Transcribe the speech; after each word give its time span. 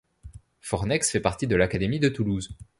Fornex 0.61 1.11
fait 1.11 1.19
partie 1.19 1.45
de 1.45 1.55
l'académie 1.55 1.99
de 1.99 2.09
Toulouse. 2.09 2.57